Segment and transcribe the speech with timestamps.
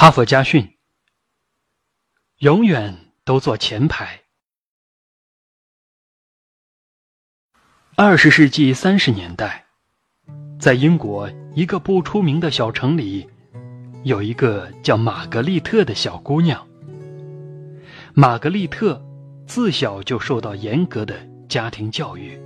[0.00, 0.76] 哈佛家训：
[2.38, 4.20] 永远都坐前排。
[7.96, 9.64] 二十世纪三十年代，
[10.60, 13.28] 在英国一个不出名的小城里，
[14.04, 16.64] 有一个叫玛格丽特的小姑娘。
[18.14, 19.04] 玛格丽特
[19.48, 21.18] 自小就受到严格的
[21.48, 22.40] 家庭教育，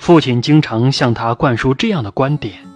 [0.00, 2.66] 父亲经常向她灌输这样的观点：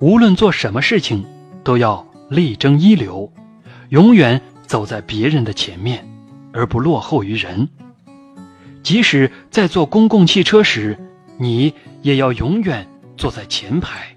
[0.00, 1.24] 无论做什么事情，
[1.62, 2.04] 都要。
[2.28, 3.32] 力争一流，
[3.90, 6.06] 永远走在别人的前面，
[6.52, 7.68] 而不落后于人。
[8.82, 10.98] 即使在坐公共汽车时，
[11.38, 14.16] 你也要永远坐在前排。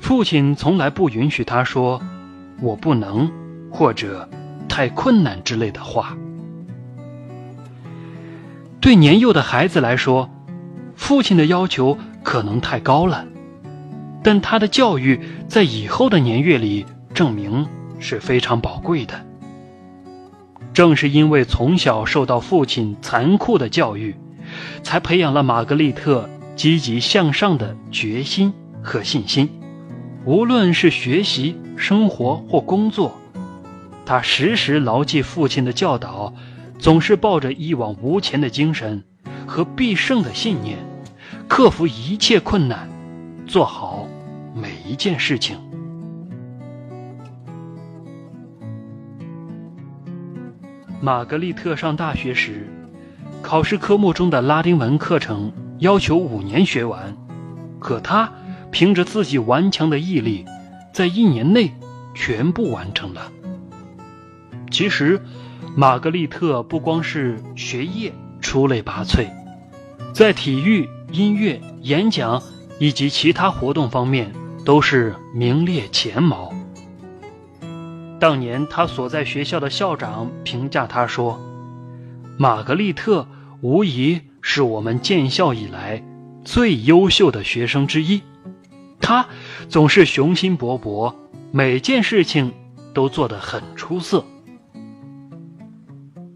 [0.00, 2.00] 父亲从来不允许他说
[2.60, 3.30] “我不能”
[3.70, 4.28] 或者
[4.68, 6.16] “太困难”之类的话。
[8.80, 10.30] 对年幼的孩子来说，
[10.96, 13.24] 父亲的要求可能太高了。
[14.22, 16.84] 但他的教育在以后的年月里
[17.14, 17.66] 证明
[17.98, 19.26] 是非常宝贵的。
[20.72, 24.14] 正是因为从小受到父亲残酷的教育，
[24.82, 29.48] 才培养了玛格丽特积极向上的决心和信心。
[30.24, 33.18] 无论是学习、生活或工作，
[34.06, 36.32] 他时时牢记父亲的教导，
[36.78, 39.02] 总是抱着一往无前的精神
[39.46, 40.78] 和必胜的信念，
[41.48, 42.88] 克服一切困难，
[43.46, 43.99] 做好。
[44.90, 45.56] 一件事情。
[51.00, 52.68] 玛格丽特上大学时，
[53.40, 57.16] 考试科目中的拉丁文课程要求五年学完，
[57.78, 58.32] 可她
[58.72, 60.44] 凭着自己顽强的毅力，
[60.92, 61.72] 在一年内
[62.12, 63.30] 全部完成了。
[64.72, 65.20] 其实，
[65.76, 69.28] 玛格丽特不光是学业出类拔萃，
[70.12, 72.42] 在体育、音乐、演讲
[72.80, 74.32] 以及其他活动方面。
[74.64, 76.52] 都是名列前茅。
[78.20, 81.40] 当年他所在学校的校长评价他说
[82.36, 83.26] ：“玛格丽特
[83.62, 86.04] 无疑是我们建校以来
[86.44, 88.22] 最优秀的学生之一。
[89.00, 89.26] 他
[89.68, 91.14] 总是雄心勃勃，
[91.50, 92.52] 每件事情
[92.92, 94.24] 都做得很出色。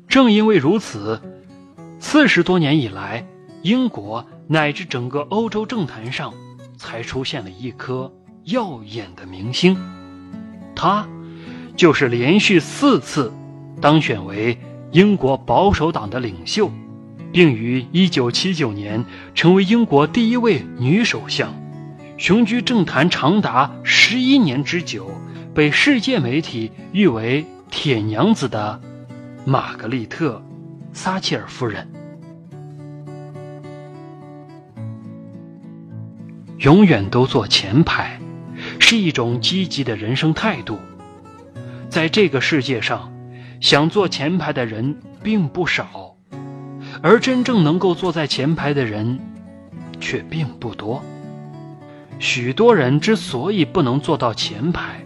[0.09, 1.21] 正因为如此，
[2.01, 3.27] 四十多年以来，
[3.63, 6.33] 英国乃至整个欧洲政坛上。”
[6.77, 8.13] 才出现了一颗
[8.45, 9.77] 耀眼的明星，
[10.77, 11.09] 他
[11.77, 13.33] 就是连续四次
[13.81, 14.59] 当选为
[14.93, 16.71] 英国保守党的领袖，
[17.33, 19.05] 并于1979年
[19.35, 21.55] 成为英国第一位女首相，
[22.19, 25.11] 雄居政坛长达十一年之久，
[25.55, 28.79] 被世界媒体誉为“铁娘子”的
[29.47, 30.43] 玛格丽特·
[30.97, 31.91] 撒切尔夫人。
[36.59, 38.19] 永远都坐前排，
[38.79, 40.79] 是一种积极的人生态度。
[41.89, 43.13] 在这个世界上，
[43.61, 46.17] 想坐前排的人并不少，
[47.03, 49.19] 而真正能够坐在前排的人
[50.01, 51.03] 却并不多。
[52.19, 55.05] 许多人之所以不能坐到前排，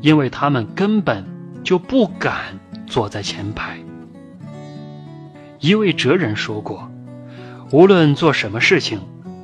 [0.00, 1.24] 因为他们根本
[1.62, 3.78] 就不敢坐在前排。
[5.60, 6.90] 一位哲人说过
[7.70, 9.00] ：“无论做什么事情，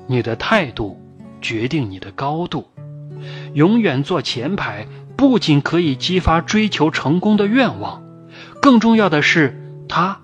[0.07, 1.01] 你的态度。”
[1.41, 2.69] 决定你的高度，
[3.55, 4.87] 永远坐前排，
[5.17, 8.03] 不仅可以激发追求成功的愿望，
[8.61, 9.57] 更重要的是，
[9.89, 10.21] 它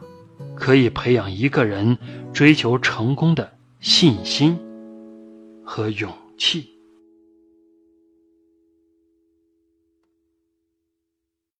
[0.54, 1.98] 可以培养一个人
[2.32, 4.58] 追求成功的信心
[5.64, 6.73] 和勇气。